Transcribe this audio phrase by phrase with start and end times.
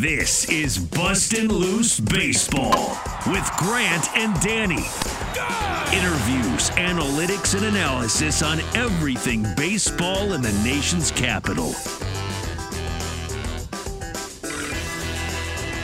[0.00, 2.98] This is Bustin' Loose Baseball
[3.28, 4.84] with Grant and Danny.
[5.96, 11.68] Interviews, analytics, and analysis on everything baseball in the nation's capital.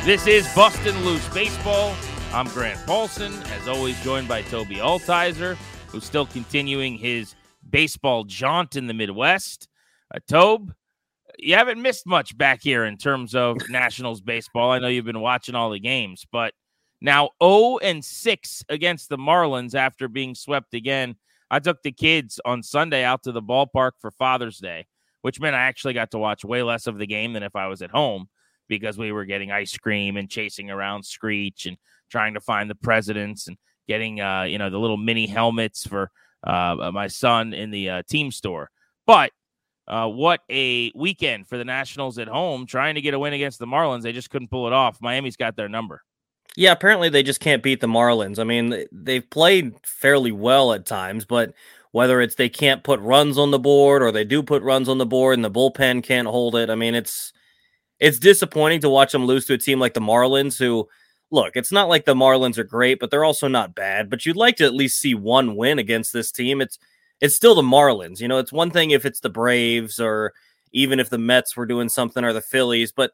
[0.05, 1.95] This is Bustin' Loose Baseball.
[2.35, 5.57] I'm Grant Paulson, as always, joined by Tobi Altizer,
[5.87, 7.35] who's still continuing his
[7.71, 9.69] baseball jaunt in the Midwest.
[10.15, 10.75] Uh, Tobe,
[11.39, 14.71] you haven't missed much back here in terms of Nationals baseball.
[14.71, 16.55] I know you've been watching all the games, but
[17.01, 21.17] now 0 and 6 against the Marlins after being swept again.
[21.51, 24.87] I took the kids on Sunday out to the ballpark for Father's Day,
[25.21, 27.67] which meant I actually got to watch way less of the game than if I
[27.67, 28.29] was at home
[28.69, 31.77] because we were getting ice cream and chasing around Screech and
[32.11, 36.11] trying to find the presidents and getting uh, you know the little mini helmets for
[36.45, 38.71] uh, my son in the uh, team store.
[39.07, 39.33] But
[39.93, 43.59] uh, what a weekend for the Nationals at home, trying to get a win against
[43.59, 44.01] the Marlins.
[44.01, 45.03] They just couldn't pull it off.
[45.03, 46.03] Miami's got their number.
[46.57, 48.39] Yeah, apparently they just can't beat the Marlins.
[48.39, 51.53] I mean, they've played fairly well at times, but
[51.91, 54.97] whether it's they can't put runs on the board or they do put runs on
[54.97, 57.35] the board and the bullpen can't hold it, I mean, it's
[58.01, 60.89] it's disappointing to watch them lose to a team like the Marlins who
[61.31, 64.37] look, it's not like the Marlins are great, but they're also not bad, but you'd
[64.37, 66.63] like to at least see one win against this team.
[66.63, 66.79] It's
[67.23, 68.21] it's still the Marlins.
[68.21, 70.35] You know, it's one thing if it's the Braves or
[70.73, 73.13] even if the Mets were doing something or the Phillies, but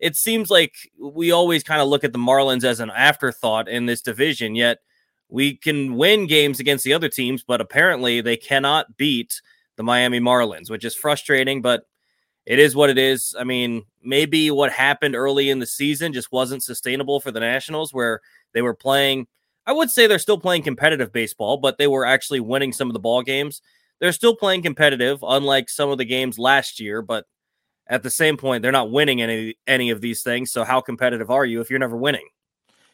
[0.00, 3.86] it seems like we always kind of look at the Marlins as an afterthought in
[3.86, 4.80] this division, yet
[5.28, 9.40] we can win games against the other teams, but apparently they cannot beat
[9.76, 11.86] the Miami Marlins, which is frustrating, but
[12.46, 13.36] it is what it is.
[13.38, 17.94] I mean, maybe what happened early in the season just wasn't sustainable for the Nationals,
[17.94, 18.20] where
[18.52, 19.28] they were playing
[19.66, 22.92] I would say they're still playing competitive baseball, but they were actually winning some of
[22.92, 23.62] the ball games.
[24.00, 27.24] They're still playing competitive, unlike some of the games last year, but
[27.86, 30.50] at the same point, they're not winning any any of these things.
[30.50, 32.28] So how competitive are you if you're never winning?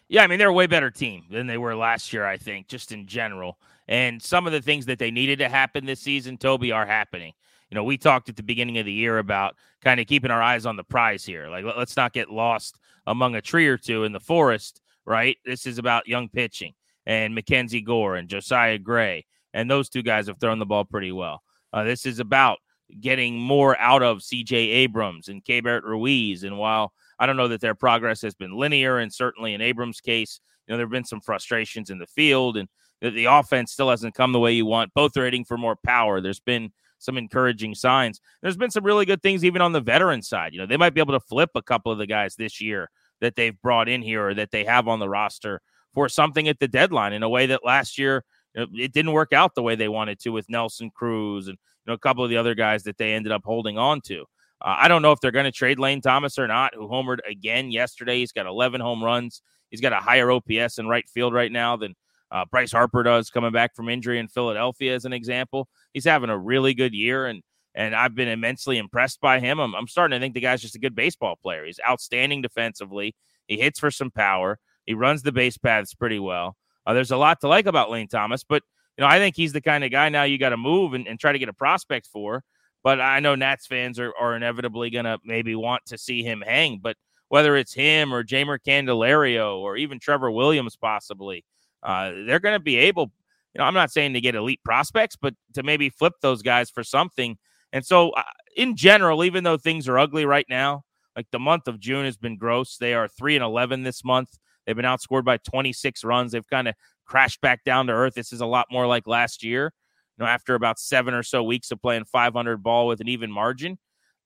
[0.08, 2.68] Yeah, I mean they're a way better team than they were last year, I think,
[2.68, 3.58] just in general.
[3.88, 7.32] And some of the things that they needed to happen this season, Tobi, are happening.
[7.70, 10.42] You know, we talked at the beginning of the year about kind of keeping our
[10.42, 11.48] eyes on the prize here.
[11.48, 15.36] Like, let's not get lost among a tree or two in the forest right?
[15.44, 16.74] This is about young pitching
[17.06, 19.24] and MacKenzie Gore and Josiah Gray.
[19.52, 21.42] And those two guys have thrown the ball pretty well.
[21.72, 22.58] Uh, this is about
[23.00, 26.42] getting more out of CJ Abrams and Keibert Ruiz.
[26.44, 30.00] And while I don't know that their progress has been linear, and certainly in Abrams'
[30.00, 32.68] case, you know, there have been some frustrations in the field and
[33.00, 34.94] the, the offense still hasn't come the way you want.
[34.94, 36.20] Both are hitting for more power.
[36.20, 38.20] There's been some encouraging signs.
[38.42, 40.52] There's been some really good things even on the veteran side.
[40.52, 42.90] You know, they might be able to flip a couple of the guys this year
[43.20, 45.60] that they've brought in here or that they have on the roster
[45.92, 49.54] for something at the deadline in a way that last year it didn't work out
[49.54, 52.36] the way they wanted to with Nelson Cruz and you know a couple of the
[52.36, 54.22] other guys that they ended up holding on to.
[54.62, 57.18] Uh, I don't know if they're going to trade Lane Thomas or not, who homered
[57.28, 58.18] again yesterday.
[58.18, 59.42] He's got 11 home runs.
[59.70, 61.94] He's got a higher OPS in right field right now than
[62.30, 65.68] uh, Bryce Harper does coming back from injury in Philadelphia, as an example.
[65.94, 67.42] He's having a really good year, and
[67.80, 69.58] and I've been immensely impressed by him.
[69.58, 71.64] I'm, I'm starting to think the guy's just a good baseball player.
[71.64, 73.14] He's outstanding defensively.
[73.46, 74.58] He hits for some power.
[74.84, 76.56] He runs the base paths pretty well.
[76.84, 78.62] Uh, there's a lot to like about Lane Thomas, but
[78.98, 81.08] you know I think he's the kind of guy now you got to move and,
[81.08, 82.44] and try to get a prospect for.
[82.82, 86.42] But I know Nats fans are, are inevitably going to maybe want to see him
[86.46, 86.80] hang.
[86.82, 86.96] But
[87.28, 91.44] whether it's him or Jeimer Candelario or even Trevor Williams, possibly,
[91.82, 93.10] uh, they're going to be able.
[93.54, 96.68] You know, I'm not saying to get elite prospects, but to maybe flip those guys
[96.70, 97.38] for something
[97.72, 98.22] and so, uh,
[98.56, 100.82] in general, even though things are ugly right now,
[101.16, 102.76] like the month of June has been gross.
[102.76, 104.38] They are 3 and 11 this month.
[104.66, 106.32] They've been outscored by 26 runs.
[106.32, 108.14] They've kind of crashed back down to earth.
[108.14, 109.72] This is a lot more like last year,
[110.16, 113.30] you know, after about seven or so weeks of playing 500 ball with an even
[113.30, 113.78] margin.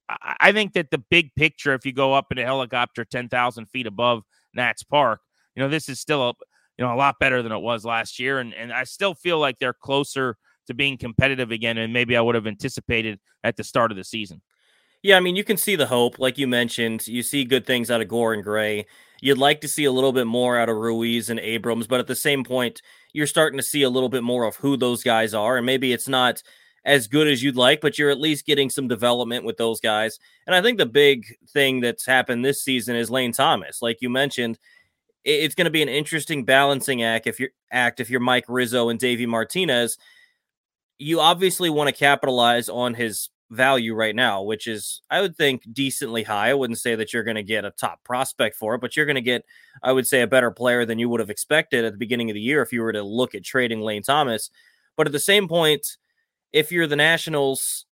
[0.08, 3.86] I, think that the big picture, if you go up in a helicopter 10,000 feet
[3.86, 4.22] above
[4.52, 5.20] Nats Park,
[5.56, 6.34] you know, this is still a,
[6.76, 8.38] you know, a lot better than it was last year.
[8.38, 10.36] And, and I still feel like they're closer
[10.66, 14.04] to being competitive again, and maybe I would have anticipated at the start of the
[14.04, 14.40] season.
[15.02, 17.06] Yeah, I mean, you can see the hope, like you mentioned.
[17.06, 18.86] You see good things out of Gore and Gray.
[19.20, 22.06] You'd like to see a little bit more out of Ruiz and Abrams, but at
[22.06, 22.80] the same point,
[23.12, 25.58] you're starting to see a little bit more of who those guys are.
[25.58, 26.42] And maybe it's not
[26.86, 30.18] as good as you'd like, but you're at least getting some development with those guys.
[30.46, 33.82] And I think the big thing that's happened this season is Lane Thomas.
[33.82, 34.58] Like you mentioned,
[35.24, 38.90] it's going to be an interesting balancing act if you're act if you're Mike Rizzo
[38.90, 39.96] and Davey Martinez
[40.98, 45.62] you obviously want to capitalize on his value right now, which is, I would think,
[45.72, 46.50] decently high.
[46.50, 49.06] I wouldn't say that you're going to get a top prospect for it, but you're
[49.06, 49.44] going to get,
[49.82, 52.34] I would say, a better player than you would have expected at the beginning of
[52.34, 54.50] the year if you were to look at trading Lane Thomas.
[54.96, 55.96] But at the same point,
[56.52, 57.86] if you're the Nationals,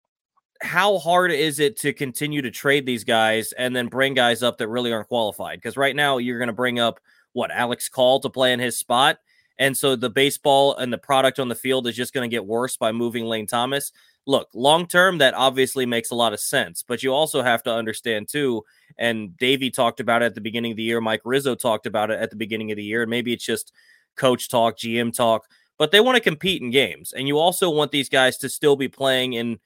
[0.60, 4.58] how hard is it to continue to trade these guys and then bring guys up
[4.58, 5.58] that really aren't qualified?
[5.58, 7.00] Because right now you're going to bring up
[7.32, 9.18] what Alex Call to play in his spot.
[9.58, 12.46] And so the baseball and the product on the field is just going to get
[12.46, 13.92] worse by moving Lane Thomas.
[14.26, 16.82] Look, long term, that obviously makes a lot of sense.
[16.86, 18.64] But you also have to understand, too,
[18.98, 21.00] and Davey talked about it at the beginning of the year.
[21.00, 23.02] Mike Rizzo talked about it at the beginning of the year.
[23.02, 23.72] And maybe it's just
[24.16, 27.12] coach talk, GM talk, but they want to compete in games.
[27.12, 29.58] And you also want these guys to still be playing in,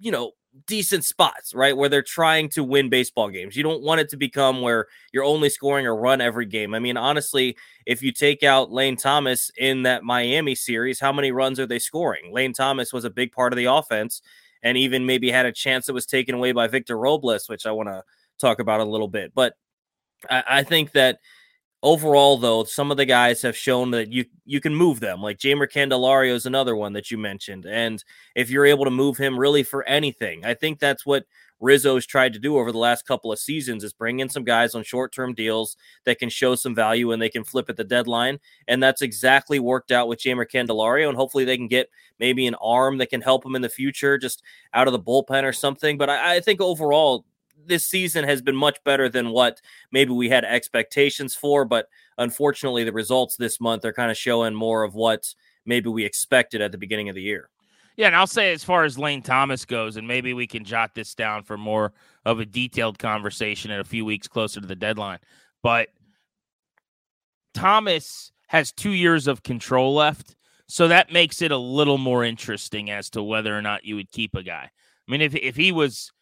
[0.00, 0.32] you know,
[0.66, 1.76] decent spots, right?
[1.76, 3.56] Where they're trying to win baseball games.
[3.56, 6.74] You don't want it to become where you're only scoring a run every game.
[6.74, 7.56] I mean, honestly,
[7.86, 11.78] if you take out Lane Thomas in that Miami series, how many runs are they
[11.78, 12.32] scoring?
[12.32, 14.22] Lane Thomas was a big part of the offense
[14.62, 17.72] and even maybe had a chance that was taken away by Victor Robles, which I
[17.72, 18.02] want to
[18.38, 19.32] talk about a little bit.
[19.34, 19.54] But
[20.30, 21.18] I, I think that
[21.84, 25.22] overall, though, some of the guys have shown that you you can move them.
[25.22, 28.02] Like Jeimer Candelario is another one that you mentioned, and
[28.34, 31.24] if you're able to move him really for anything, I think that's what
[31.60, 34.74] Rizzo's tried to do over the last couple of seasons is bring in some guys
[34.74, 38.38] on short-term deals that can show some value and they can flip at the deadline.
[38.68, 41.08] And that's exactly worked out with Jeimer Candelario.
[41.08, 41.88] And hopefully they can get
[42.18, 44.42] maybe an arm that can help him in the future, just
[44.74, 45.96] out of the bullpen or something.
[45.96, 47.24] But I, I think overall,
[47.66, 49.60] this season has been much better than what
[49.92, 51.64] maybe we had expectations for.
[51.64, 51.88] But
[52.18, 55.34] unfortunately, the results this month are kind of showing more of what
[55.66, 57.48] maybe we expected at the beginning of the year.
[57.96, 60.94] Yeah, and I'll say as far as Lane Thomas goes, and maybe we can jot
[60.94, 61.92] this down for more
[62.24, 65.20] of a detailed conversation in a few weeks closer to the deadline.
[65.62, 65.88] But
[67.54, 70.34] Thomas has two years of control left.
[70.66, 74.10] So that makes it a little more interesting as to whether or not you would
[74.10, 74.70] keep a guy.
[75.06, 76.12] I mean, if if he was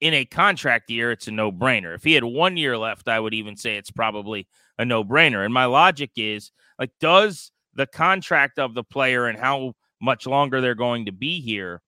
[0.00, 1.94] in a contract year, it's a no brainer.
[1.94, 4.46] If he had one year left, I would even say it's probably
[4.78, 5.44] a no brainer.
[5.44, 10.60] And my logic is like, does the contract of the player and how much longer
[10.60, 11.82] they're going to be here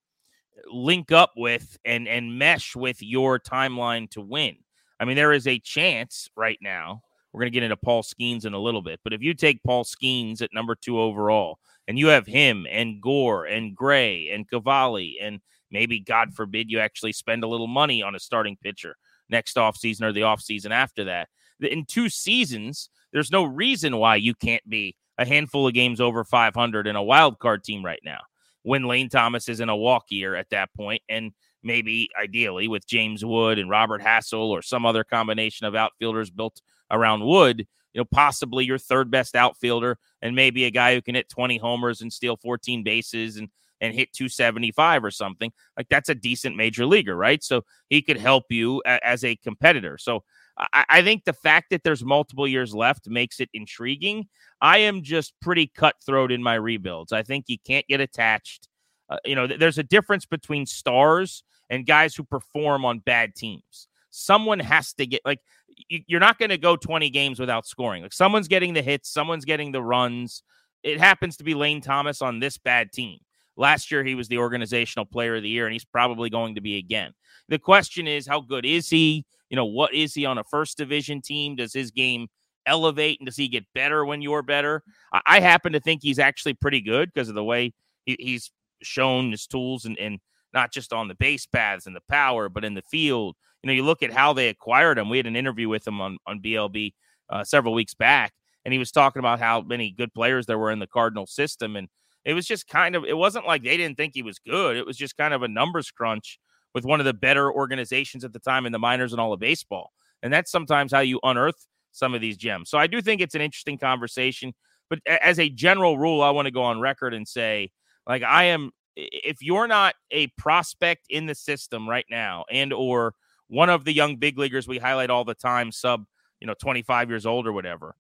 [0.71, 4.57] link up with and and mesh with your timeline to win?
[5.01, 7.03] I mean, there is a chance right now.
[7.33, 9.63] We're going to get into Paul Skenes in a little bit, but if you take
[9.65, 14.49] Paul Skenes at number two overall, and you have him and Gore and Gray and
[14.49, 15.41] Cavalli and
[15.73, 18.97] Maybe, God forbid, you actually spend a little money on a starting pitcher
[19.29, 21.29] next offseason or the offseason after that.
[21.61, 26.25] In two seasons, there's no reason why you can't be a handful of games over
[26.25, 28.21] 500 in a wild card team right now
[28.63, 31.33] when Lane Thomas is in a walk year at that point, and
[31.63, 36.61] maybe ideally with James Wood and Robert Hassell or some other combination of outfielders built
[36.91, 41.15] around Wood, you know, possibly your third best outfielder and maybe a guy who can
[41.15, 43.49] hit 20 homers and steal 14 bases and
[43.83, 47.43] and hit 275 or something, like that's a decent major leaguer, right?
[47.43, 49.99] So he could help you a- as a competitor.
[49.99, 50.25] So
[50.57, 54.29] I-, I think the fact that there's multiple years left makes it intriguing.
[54.61, 57.13] I am just pretty cutthroat in my rebuilds.
[57.13, 58.69] I think you can't get attached.
[59.11, 63.35] Uh, you know, th- there's a difference between stars and guys who perform on bad
[63.35, 63.89] teams.
[64.11, 65.41] Someone has to get like
[65.89, 68.03] you're not going to go 20 games without scoring.
[68.03, 70.43] Like someone's getting the hits, someone's getting the runs.
[70.83, 73.19] It happens to be Lane Thomas on this bad team.
[73.57, 76.61] Last year, he was the organizational player of the year, and he's probably going to
[76.61, 77.13] be again.
[77.49, 79.25] The question is, how good is he?
[79.51, 81.57] You know, what is he on a first division team?
[81.57, 82.29] Does his game
[82.67, 84.83] elevate and does he get better when you're better?
[85.27, 87.75] I, happen to think he's actually pretty good because of the way
[88.07, 88.51] he, he's
[88.83, 90.19] shown his tools and, and
[90.55, 93.37] not just on the base paths and the power, but in the field.
[93.63, 95.09] You know, you look at how they acquired him.
[95.09, 96.95] We had an interview with him on, on BLB
[97.31, 98.33] uh, several weeks back,
[98.65, 101.77] and he was talking about how many good players there were in the Cardinal system.
[101.77, 101.89] And
[102.25, 104.77] it was just kind of, it wasn't like they didn't think he was good.
[104.77, 106.39] It was just kind of a numbers crunch
[106.75, 109.41] with one of the better organizations at the time in the minors and all of
[109.41, 109.93] baseball.
[110.23, 112.71] And that's sometimes how you unearth some of these gems.
[112.71, 114.55] So I do think it's an interesting conversation.
[114.89, 117.71] But as a general rule, I want to go on record and say,
[118.07, 123.15] like, I am, if you're not a prospect in the system right now and or
[123.49, 126.05] one of the young big leaguers we highlight all the time, sub,
[126.41, 127.95] you know, 25 years old or whatever,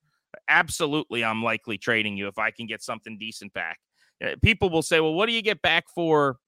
[0.49, 3.79] absolutely I'm likely trading you if I can get something decent back.
[4.23, 6.39] Uh, people will say, well, what do you get back for,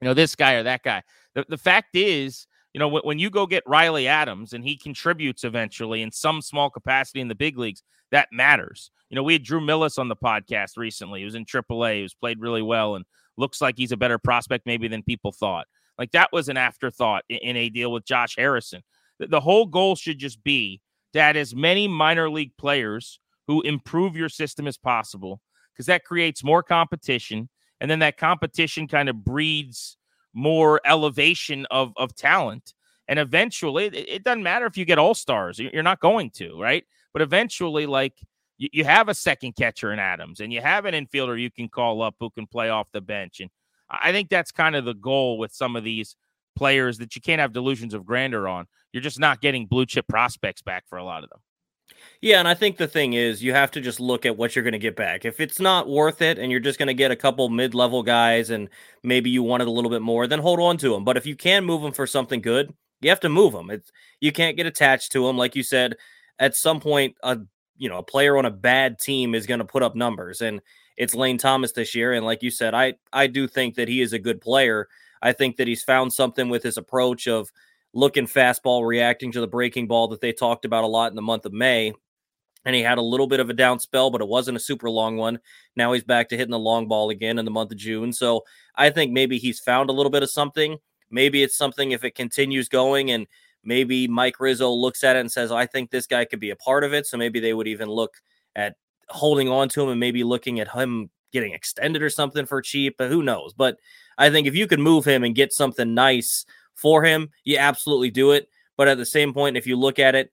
[0.00, 1.02] you know, this guy or that guy?
[1.34, 5.42] The, the fact is, you know, when, you go get Riley Adams and he contributes
[5.42, 8.90] eventually in some small capacity in the big leagues, that matters.
[9.08, 11.20] You know, we had Drew Millas on the podcast recently.
[11.20, 11.96] He was in AAA.
[11.96, 13.04] He was played really well and
[13.36, 15.66] looks like he's a better prospect maybe than people thought.
[15.98, 18.82] Like that was an afterthought in, a deal with Josh Harrison.
[19.18, 20.80] The, the whole goal should just be
[21.12, 25.40] to add as many minor league players who improve your system as possible
[25.72, 27.48] because that creates more competition.
[27.80, 29.96] And then that competition kind of breeds
[30.34, 32.74] more elevation of, of talent.
[33.08, 36.60] And eventually, it, it doesn't matter if you get all stars, you're not going to,
[36.60, 36.84] right?
[37.12, 38.14] But eventually, like
[38.58, 41.68] you, you have a second catcher in Adams and you have an infielder you can
[41.68, 43.40] call up who can play off the bench.
[43.40, 43.50] And
[43.88, 46.14] I think that's kind of the goal with some of these
[46.54, 48.66] players that you can't have delusions of grandeur on.
[48.92, 51.40] You're just not getting blue chip prospects back for a lot of them.
[52.22, 54.62] Yeah, and I think the thing is you have to just look at what you're
[54.62, 55.24] going to get back.
[55.24, 58.50] If it's not worth it and you're just going to get a couple mid-level guys
[58.50, 58.68] and
[59.02, 61.02] maybe you wanted a little bit more, then hold on to them.
[61.04, 63.70] But if you can move them for something good, you have to move them.
[63.70, 65.94] It's you can't get attached to them like you said.
[66.38, 67.38] At some point a
[67.78, 70.60] you know, a player on a bad team is going to put up numbers and
[70.98, 74.02] it's Lane Thomas this year and like you said, I I do think that he
[74.02, 74.88] is a good player.
[75.22, 77.50] I think that he's found something with his approach of
[77.94, 81.22] looking fastball, reacting to the breaking ball that they talked about a lot in the
[81.22, 81.94] month of May
[82.64, 84.90] and he had a little bit of a down spell, but it wasn't a super
[84.90, 85.38] long one.
[85.76, 88.12] Now he's back to hitting the long ball again in the month of June.
[88.12, 88.42] So
[88.76, 90.78] I think maybe he's found a little bit of something.
[91.10, 93.26] Maybe it's something if it continues going and
[93.64, 96.56] maybe Mike Rizzo looks at it and says, I think this guy could be a
[96.56, 97.06] part of it.
[97.06, 98.14] So maybe they would even look
[98.54, 98.76] at
[99.08, 102.96] holding on to him and maybe looking at him getting extended or something for cheap.
[102.98, 103.52] But who knows?
[103.54, 103.78] But
[104.18, 108.10] I think if you could move him and get something nice for him, you absolutely
[108.10, 108.48] do it.
[108.76, 110.30] But at the same point, if you look at it,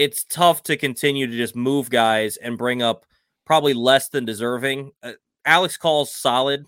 [0.00, 3.04] it's tough to continue to just move guys and bring up
[3.44, 4.92] probably less than deserving.
[5.02, 5.12] Uh,
[5.44, 6.64] Alex Call's solid,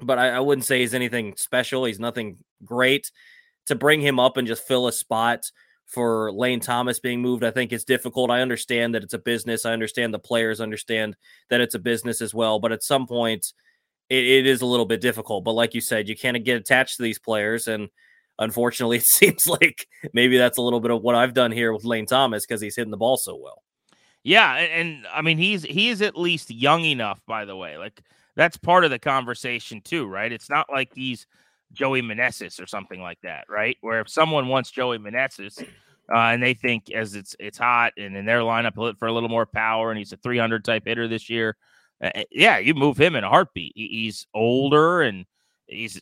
[0.00, 1.86] but I, I, wouldn't say he's anything special.
[1.86, 3.10] He's nothing great.
[3.68, 5.50] To bring him up and just fill a spot
[5.86, 8.30] for Lane Thomas being moved, I think is difficult.
[8.30, 9.64] I understand that it's a business.
[9.64, 11.16] I understand the players understand
[11.48, 12.58] that it's a business as well.
[12.58, 13.54] But at some point,
[14.10, 15.42] it, it is a little bit difficult.
[15.42, 17.88] But like you said, you can't get attached to these players and
[18.38, 21.84] unfortunately, it seems like maybe that's a little bit of what I've done here with
[21.84, 23.62] Lane Thomas because he's hitting the ball so well.
[24.24, 27.20] Yeah, and, and I mean he's he is at least young enough.
[27.26, 28.02] By the way, like
[28.36, 30.30] that's part of the conversation too, right?
[30.30, 31.26] It's not like he's
[31.72, 33.76] Joey Meneses or something like that, right?
[33.80, 38.16] Where if someone wants Joey Meneses uh, and they think as it's it's hot and
[38.16, 41.28] in their lineup for a little more power and he's a 300 type hitter this
[41.30, 41.56] year,
[42.02, 43.72] uh, yeah, you move him in a heartbeat.
[43.74, 45.26] He's older and
[45.66, 46.00] he's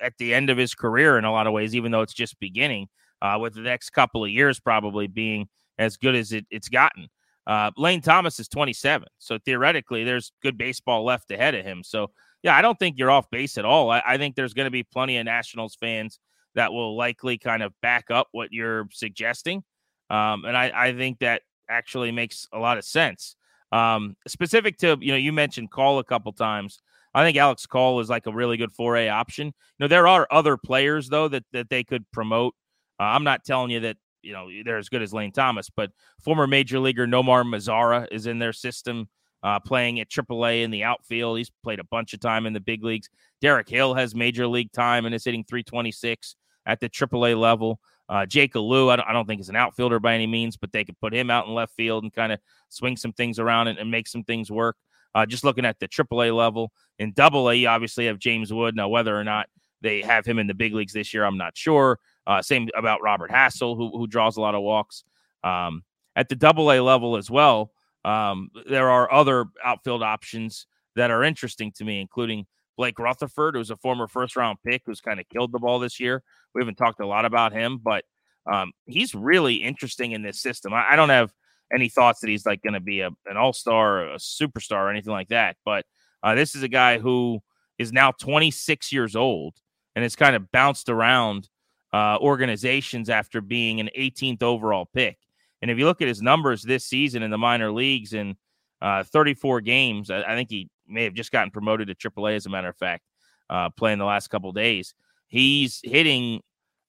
[0.00, 2.38] at the end of his career in a lot of ways, even though it's just
[2.40, 2.88] beginning,
[3.22, 7.08] uh, with the next couple of years probably being as good as it, it's gotten.
[7.46, 11.82] Uh, Lane Thomas is 27, so theoretically, there's good baseball left ahead of him.
[11.84, 12.10] So,
[12.42, 13.90] yeah, I don't think you're off base at all.
[13.90, 16.18] I, I think there's going to be plenty of Nationals fans
[16.56, 19.62] that will likely kind of back up what you're suggesting,
[20.10, 23.36] um, and I, I think that actually makes a lot of sense.
[23.72, 26.80] Um, specific to you know, you mentioned Call a couple times.
[27.16, 29.46] I think Alex Call is like a really good 4A option.
[29.46, 32.54] You know, there are other players though that that they could promote.
[33.00, 35.90] Uh, I'm not telling you that you know they're as good as Lane Thomas, but
[36.22, 39.08] former major leaguer Nomar Mazara is in their system,
[39.42, 41.38] uh, playing at AAA in the outfield.
[41.38, 43.08] He's played a bunch of time in the big leagues.
[43.40, 47.80] Derek Hill has major league time and is hitting 326 at the AAA level.
[48.10, 50.70] Uh, Jake Alu, I don't, I don't, think is an outfielder by any means, but
[50.70, 53.68] they could put him out in left field and kind of swing some things around
[53.68, 54.76] and, and make some things work.
[55.16, 58.76] Uh, just looking at the AAA level in Double A, you obviously have James Wood.
[58.76, 59.46] Now, whether or not
[59.80, 61.98] they have him in the big leagues this year, I'm not sure.
[62.26, 65.04] Uh, same about Robert Hassell, who who draws a lot of walks.
[65.42, 65.84] Um,
[66.16, 67.72] at the Double A level as well,
[68.04, 72.44] um, there are other outfield options that are interesting to me, including
[72.76, 75.98] Blake Rutherford, who's a former first round pick who's kind of killed the ball this
[75.98, 76.22] year.
[76.54, 78.04] We haven't talked a lot about him, but
[78.44, 80.74] um, he's really interesting in this system.
[80.74, 81.32] I, I don't have
[81.72, 84.90] any thoughts that he's like going to be a, an all star, a superstar, or
[84.90, 85.56] anything like that.
[85.64, 85.84] But
[86.22, 87.40] uh, this is a guy who
[87.78, 89.54] is now 26 years old
[89.94, 91.48] and has kind of bounced around
[91.92, 95.18] uh, organizations after being an 18th overall pick.
[95.62, 98.36] And if you look at his numbers this season in the minor leagues in
[98.82, 102.46] uh, 34 games, I, I, think he may have just gotten promoted to AAA, as
[102.46, 103.04] a matter of fact,
[103.48, 104.94] uh, playing the last couple days.
[105.28, 106.42] He's hitting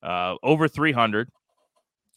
[0.04, 1.30] uh, over 300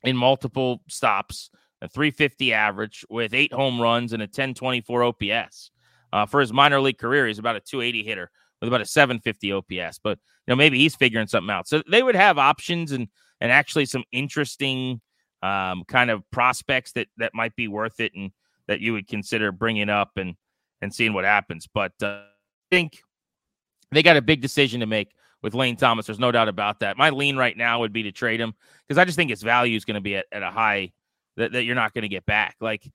[0.02, 1.50] in multiple stops
[1.82, 5.70] a 350 average with eight home runs and a 1024 OPS.
[6.12, 9.52] Uh, for his minor league career, he's about a 280 hitter with about a 750
[9.52, 10.00] OPS.
[10.02, 11.68] But you know, maybe he's figuring something out.
[11.68, 13.08] So they would have options and
[13.40, 15.00] and actually some interesting
[15.42, 18.32] um, kind of prospects that that might be worth it and
[18.66, 20.34] that you would consider bringing up and
[20.82, 21.68] and seeing what happens.
[21.72, 23.00] But uh, I think
[23.92, 26.06] they got a big decision to make with Lane Thomas.
[26.06, 26.98] There's no doubt about that.
[26.98, 28.54] My lean right now would be to trade him
[28.86, 30.92] because I just think his value is going to be at, at a high
[31.40, 32.56] that, that you're not going to get back.
[32.60, 32.88] Like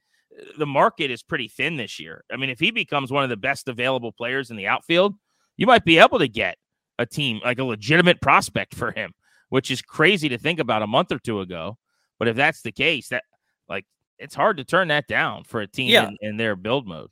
[0.58, 2.24] the market is pretty thin this year.
[2.32, 5.16] I mean, if he becomes one of the best available players in the outfield,
[5.58, 6.58] you might be able to get
[7.00, 9.14] a team like a legitimate prospect for him,
[9.50, 11.78] which is crazy to think about a month or two ago.
[12.20, 13.24] But if that's the case, that
[13.68, 13.86] like
[14.20, 16.08] it's hard to turn that down for a team yeah.
[16.08, 17.10] in, in their build mode.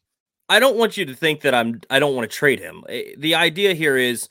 [0.49, 2.83] I don't want you to think that I'm I don't want to trade him.
[2.89, 4.27] Eh, the idea here is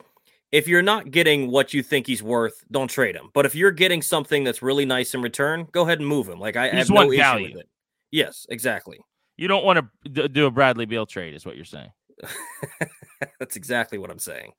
[0.53, 3.31] if you're not getting what you think he's worth, don't trade him.
[3.33, 6.39] But if you're getting something that's really nice in return, go ahead and move him.
[6.39, 7.49] Like I, I have no issue value.
[7.53, 7.69] with it.
[8.11, 8.99] Yes, exactly.
[9.39, 11.91] You don't want to do a Bradley Beal trade, is what you're saying.
[13.41, 14.53] that's exactly what I'm saying.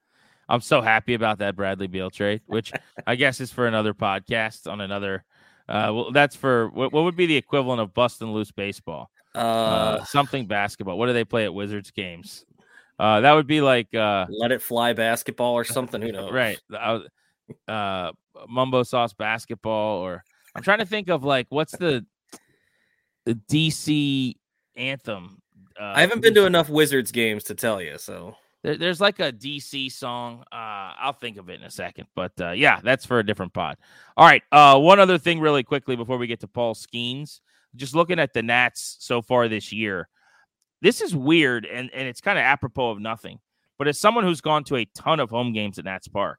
[0.49, 2.73] I'm so happy about that Bradley Beal trade, which
[3.07, 5.23] I guess is for another podcast on another.
[5.69, 9.09] Uh, well, that's for what, what would be the equivalent of busting loose baseball?
[9.35, 10.97] Uh, Uh, something basketball.
[10.97, 12.45] What do they play at Wizards games?
[13.03, 16.01] Uh, that would be like uh, let it fly basketball or something.
[16.01, 16.31] Who knows?
[16.31, 17.01] right, I
[17.67, 18.13] uh,
[18.47, 20.23] mumbo sauce basketball, or
[20.55, 22.05] I'm trying to think of like what's the
[23.25, 24.35] the DC
[24.77, 25.41] anthem.
[25.77, 27.97] Uh, I haven't been to enough Wizards games to tell you.
[27.97, 30.45] So There, there's like a DC song.
[30.49, 32.07] Uh, I'll think of it in a second.
[32.15, 33.75] But uh, yeah, that's for a different pod.
[34.15, 34.43] All right.
[34.49, 37.41] Uh, one other thing, really quickly, before we get to Paul Skenes.
[37.75, 40.07] Just looking at the Nats so far this year,
[40.83, 43.39] this is weird and, and it's kind of apropos of nothing.
[43.79, 46.37] But as someone who's gone to a ton of home games at Nats Park,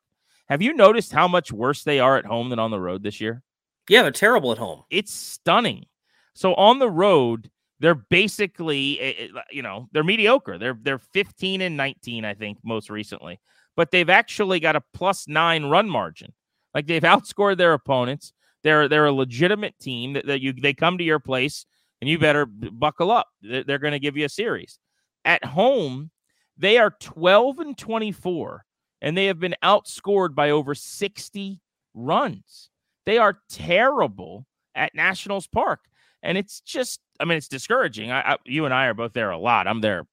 [0.49, 3.21] have you noticed how much worse they are at home than on the road this
[3.21, 3.43] year?
[3.89, 4.83] yeah, they're terrible at home.
[4.91, 5.87] it's stunning.
[6.35, 10.59] So on the road, they're basically, eh, eh, you know, they're mediocre.
[10.59, 13.41] They're they're 15 and 19, I think, most recently.
[13.77, 16.33] But they've actually got a plus nine run margin.
[16.73, 18.33] Like they've outscored their opponents.
[18.63, 21.67] They're they're a legitimate team that, that you they come to your place
[22.01, 23.29] and you better buckle up.
[23.43, 24.79] They're, going to give you a series.
[25.25, 26.11] At home,
[26.57, 28.65] they are 12 and 24,
[29.01, 31.61] and they have been outscored by over 60
[31.95, 32.71] runs.
[33.07, 35.81] They are terrible at Nationals Park.
[36.23, 38.11] And it's just, I mean, it's discouraging.
[38.11, 39.67] I, I, you and I are both there a lot.
[39.67, 40.07] I'm there,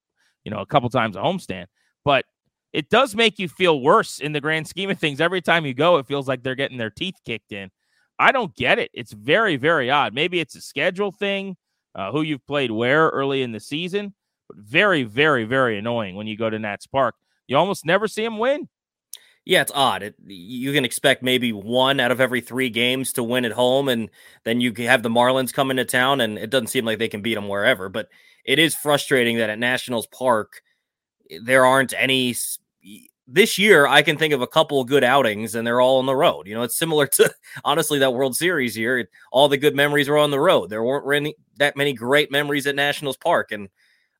[0.43, 1.67] you know, a couple times a homestand,
[2.03, 2.25] but
[2.73, 5.21] it does make you feel worse in the grand scheme of things.
[5.21, 7.69] Every time you go, it feels like they're getting their teeth kicked in.
[8.19, 8.91] I don't get it.
[8.93, 10.13] It's very, very odd.
[10.13, 11.57] Maybe it's a schedule thing,
[11.95, 14.13] uh, who you've played where early in the season,
[14.47, 17.15] but very, very, very annoying when you go to Nats Park.
[17.47, 18.69] You almost never see them win.
[19.43, 20.03] Yeah, it's odd.
[20.03, 23.89] It, you can expect maybe one out of every three games to win at home,
[23.89, 24.09] and
[24.43, 27.21] then you have the Marlins come into town, and it doesn't seem like they can
[27.21, 27.89] beat them wherever.
[27.89, 28.09] But
[28.45, 30.61] it is frustrating that at Nationals Park
[31.41, 32.35] there aren't any.
[33.27, 36.15] This year, I can think of a couple good outings, and they're all on the
[36.15, 36.47] road.
[36.47, 37.33] You know, it's similar to
[37.65, 39.09] honestly that World Series year.
[39.31, 40.69] All the good memories were on the road.
[40.69, 43.69] There weren't really that many great memories at Nationals Park, and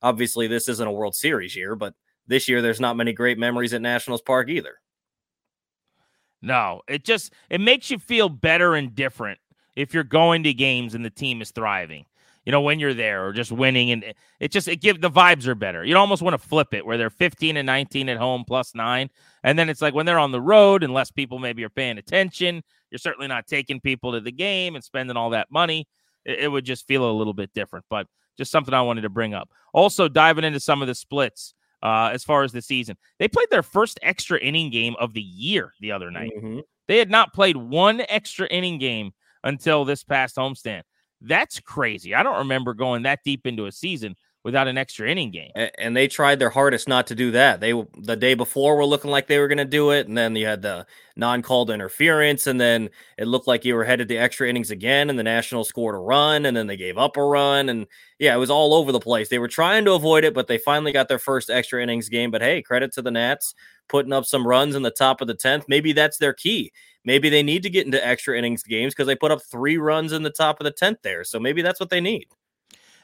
[0.02, 1.94] obviously this isn't a World Series year, but
[2.26, 4.76] this year there's not many great memories at Nationals Park either.
[6.40, 9.38] No, it just it makes you feel better and different
[9.76, 12.04] if you're going to games and the team is thriving.
[12.44, 14.02] You know, when you're there or just winning and
[14.40, 15.84] it- just it give the vibes are better.
[15.84, 19.08] You almost want to flip it where they're 15 and 19 at home plus 9
[19.44, 21.98] and then it's like when they're on the road and less people maybe are paying
[21.98, 25.86] attention, you're certainly not taking people to the game and spending all that money.
[26.24, 28.06] It, it would just feel a little bit different, but
[28.38, 29.50] just something I wanted to bring up.
[29.72, 32.96] Also diving into some of the splits uh, as far as the season.
[33.18, 36.32] They played their first extra inning game of the year the other night.
[36.36, 36.62] Mhm.
[36.88, 39.12] They had not played one extra inning game
[39.44, 40.82] until this past homestand.
[41.20, 42.14] That's crazy.
[42.14, 45.50] I don't remember going that deep into a season without an extra inning game.
[45.78, 47.60] And they tried their hardest not to do that.
[47.60, 50.34] They the day before were looking like they were going to do it, and then
[50.34, 54.48] you had the non-called interference, and then it looked like you were headed to extra
[54.48, 57.68] innings again, and the Nationals scored a run, and then they gave up a run,
[57.68, 57.86] and
[58.18, 59.28] yeah, it was all over the place.
[59.28, 62.30] They were trying to avoid it, but they finally got their first extra innings game.
[62.30, 63.54] But hey, credit to the Nats
[63.88, 65.66] putting up some runs in the top of the tenth.
[65.68, 66.72] Maybe that's their key.
[67.04, 70.12] Maybe they need to get into extra innings games because they put up three runs
[70.12, 71.24] in the top of the tenth there.
[71.24, 72.26] So maybe that's what they need.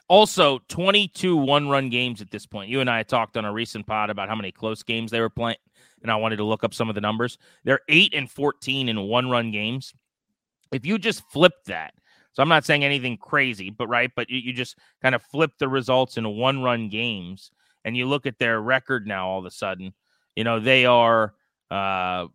[0.09, 2.71] Also, 22 one run games at this point.
[2.71, 5.29] You and I talked on a recent pod about how many close games they were
[5.29, 5.59] playing,
[6.03, 7.37] and I wanted to look up some of the numbers.
[7.64, 9.92] They're 8 and 14 in one run games.
[10.73, 11.92] If you just flip that,
[12.33, 15.53] so I'm not saying anything crazy, but right, but you, you just kind of flip
[15.59, 17.51] the results in one run games
[17.85, 19.92] and you look at their record now all of a sudden,
[20.37, 21.35] you know, they are
[21.71, 22.27] uh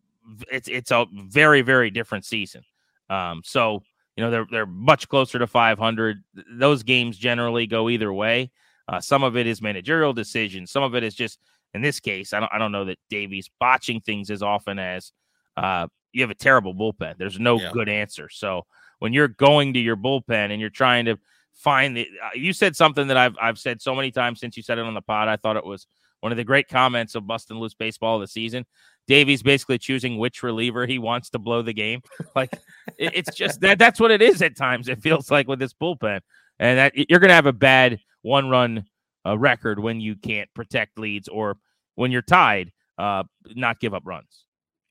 [0.52, 2.64] it's it's a very, very different season.
[3.10, 3.84] Um, so
[4.15, 6.23] you know they're they're much closer to 500.
[6.58, 8.52] those games generally go either way
[8.88, 11.39] uh, some of it is managerial decisions some of it is just
[11.73, 15.12] in this case i don't, I don't know that Davey's botching things as often as
[15.58, 17.71] uh, you have a terrible bullpen there's no Yeah.
[17.71, 18.65] good answer so
[18.99, 21.17] when you're going to your bullpen and you're trying to
[21.56, 24.63] find the uh, you said something that I've, I've said so many times since you
[24.63, 25.86] said it on the pod i thought it was
[26.22, 28.66] one of the great comments of busting loose baseball of the season
[29.08, 32.02] Davey's basically choosing which reliever he wants to blow the game
[32.36, 32.54] like
[32.98, 34.88] it- it's just that that's what it is at times.
[34.88, 36.22] It feels like with this bullpen,
[36.60, 38.86] and that you're going to have a bad one run
[39.26, 41.58] uh, record when you can't protect leads or
[41.96, 43.24] when you're tied, uh,
[43.56, 44.46] not give up runs.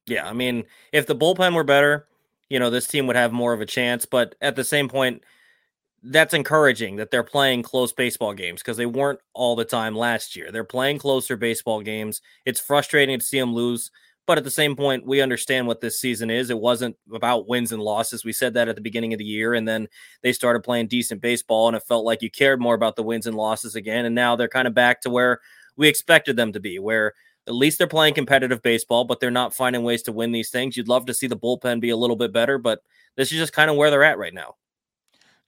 [0.07, 2.07] Yeah, I mean, if the bullpen were better,
[2.51, 4.05] you know, this team would have more of a chance.
[4.05, 5.23] But at the same point,
[6.03, 10.35] that's encouraging that they're playing close baseball games because they weren't all the time last
[10.37, 10.51] year.
[10.51, 12.21] They're playing closer baseball games.
[12.45, 13.91] It's frustrating to see them lose.
[14.27, 16.49] But at the same point, we understand what this season is.
[16.51, 18.25] It wasn't about wins and losses.
[18.25, 19.89] We said that at the beginning of the year, and then
[20.23, 23.27] they started playing decent baseball, and it felt like you cared more about the wins
[23.27, 24.05] and losses again.
[24.05, 25.41] And now they're kind of back to where
[25.77, 27.15] we expected them to be, where
[27.49, 30.77] At least they're playing competitive baseball, but they're not finding ways to win these things.
[30.77, 32.81] You'd love to see the bullpen be a little bit better, but
[33.17, 34.55] this is just kind of where they're at right now.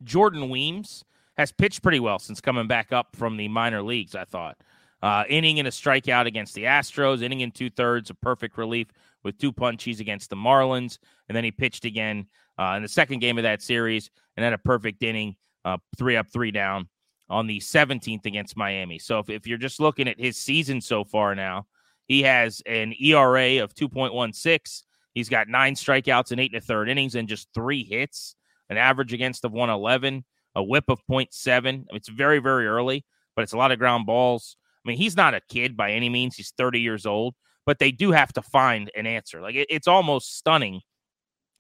[0.05, 1.05] Jordan Weems
[1.37, 4.57] has pitched pretty well since coming back up from the minor leagues, I thought.
[5.03, 8.87] Uh, inning in a strikeout against the Astros, inning in two thirds, a perfect relief
[9.23, 10.99] with two punchies against the Marlins.
[11.29, 12.27] And then he pitched again
[12.59, 16.17] uh, in the second game of that series and had a perfect inning, uh, three
[16.17, 16.89] up, three down
[17.29, 18.99] on the 17th against Miami.
[18.99, 21.67] So if, if you're just looking at his season so far now,
[22.07, 24.83] he has an ERA of 2.16.
[25.15, 28.37] He's got nine strikeouts in eight and a third innings and just three hits,
[28.71, 30.25] an average against of 111,
[30.55, 31.85] a whip of 0.7.
[31.91, 33.05] It's very, very early,
[33.37, 34.57] but it's a lot of ground balls.
[34.85, 36.37] I mean, he's not a kid by any means.
[36.37, 37.35] He's 30 years old,
[37.67, 39.41] but they do have to find an answer.
[39.41, 40.81] Like it, it's almost stunning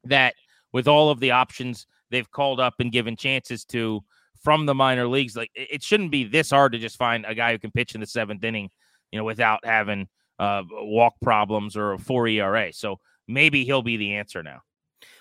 [0.05, 0.35] that
[0.73, 4.03] with all of the options they've called up and given chances to
[4.43, 7.35] from the minor leagues, like it, it shouldn't be this hard to just find a
[7.35, 8.71] guy who can pitch in the seventh inning,
[9.11, 10.07] you know, without having
[10.39, 12.73] uh, walk problems or a four ERA.
[12.73, 14.61] So maybe he'll be the answer now.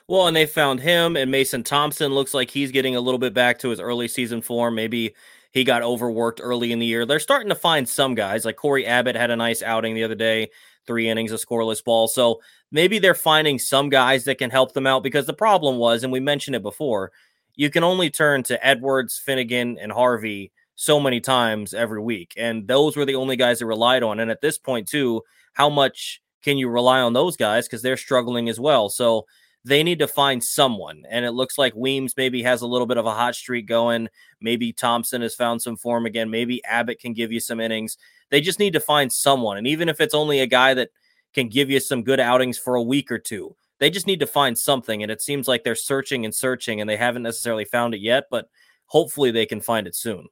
[0.08, 3.34] Well, and they found him and Mason Thompson looks like he's getting a little bit
[3.34, 4.76] back to his early season form.
[4.76, 5.16] Maybe
[5.52, 7.06] he got overworked early in the year.
[7.06, 10.16] They're starting to find some guys like Cory Abbott had a nice outing the other
[10.16, 10.50] day,
[10.86, 12.08] three innings of scoreless ball.
[12.08, 16.04] So maybe they're finding some guys that can help them out because the problem was,
[16.04, 17.12] and we mentioned it before,
[17.56, 22.34] you can only turn to Edwards, Finnegan, and Harvey so many times every week.
[22.36, 24.20] And those were the only guys that relied on.
[24.20, 25.22] And at this point, too,
[25.54, 27.68] how much can you rely on those guys?
[27.68, 28.90] Because they're struggling as well.
[28.90, 29.28] So
[29.66, 31.04] they need to find someone.
[31.10, 34.10] And it looks like Weems maybe has a little bit of a hot streak going.
[34.42, 36.30] Maybe Thompson has found some form again.
[36.30, 37.98] Maybe Abbott can give you some innings.
[38.30, 39.58] They just need to find someone.
[39.58, 40.90] And even if it's only a guy that
[41.34, 44.28] can give you some good outings for a week or two, they just need to
[44.28, 45.02] find something.
[45.02, 48.26] And it seems like they're searching and searching and they haven't necessarily found it yet,
[48.30, 48.50] but
[48.88, 50.28] hopefully they can find it soon.